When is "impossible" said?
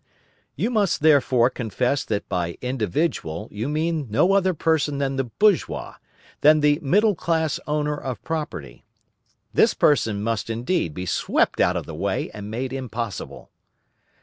12.73-13.51